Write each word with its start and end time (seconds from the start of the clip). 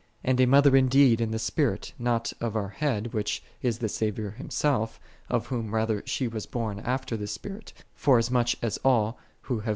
And 0.23 0.39
a 0.41 0.47
mother 0.47 0.75
indeed 0.75 1.21
in 1.21 1.29
the 1.29 1.37
Spirit, 1.37 1.93
not 1.99 2.33
of 2.41 2.55
our 2.55 2.69
Head, 2.69 3.13
Which 3.13 3.43
is 3.61 3.77
the 3.77 3.87
Saviour 3.87 4.31
Himself, 4.31 4.99
of 5.29 5.45
Whom 5.49 5.75
rather 5.75 6.01
she 6.07 6.27
was 6.27 6.47
born 6.47 6.79
after 6.79 7.15
the 7.15 7.27
Spirit: 7.27 7.71
forasmuch 7.93 8.55
as 8.63 8.79
all, 8.83 9.19
who 9.41 9.57
Matt. 9.61 9.69